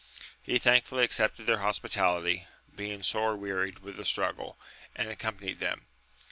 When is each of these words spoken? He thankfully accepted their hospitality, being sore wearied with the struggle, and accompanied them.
He 0.41 0.57
thankfully 0.57 1.03
accepted 1.03 1.45
their 1.45 1.59
hospitality, 1.59 2.47
being 2.75 3.03
sore 3.03 3.35
wearied 3.35 3.83
with 3.83 3.97
the 3.97 4.03
struggle, 4.05 4.57
and 4.95 5.07
accompanied 5.11 5.59
them. 5.59 5.85